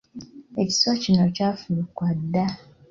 [0.61, 2.45] Ekiswa kino kyafuluka dda.